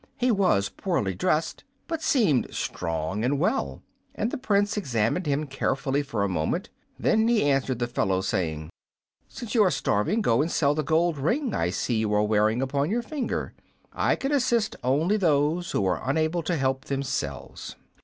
He 0.17 0.31
was 0.31 0.67
poorly 0.69 1.13
dressed, 1.13 1.63
but 1.85 2.01
seemed 2.01 2.47
strong 2.51 3.23
and 3.23 3.37
well, 3.37 3.83
and 4.15 4.31
the 4.31 4.37
Prince 4.39 4.75
examined 4.75 5.27
him 5.27 5.45
carefully 5.45 6.01
for 6.01 6.23
a 6.23 6.27
moment. 6.27 6.71
Then 6.97 7.27
he 7.27 7.43
answered 7.43 7.77
the 7.77 7.85
fellow, 7.85 8.21
saying, 8.21 8.71
"Since 9.27 9.53
you 9.53 9.61
are 9.63 9.69
starving, 9.69 10.23
go 10.23 10.41
and 10.41 10.49
sell 10.49 10.73
the 10.73 10.81
gold 10.81 11.19
ring 11.19 11.53
I 11.53 11.69
see 11.69 11.97
you 11.97 12.11
are 12.15 12.23
wearing 12.23 12.63
upon 12.63 12.89
your 12.89 13.03
finger. 13.03 13.53
I 13.93 14.15
can 14.15 14.31
assist 14.31 14.75
only 14.83 15.17
those 15.17 15.69
who 15.69 15.85
are 15.85 16.01
unable 16.09 16.41
to 16.41 16.57
help 16.57 16.85
themselves." 16.85 17.75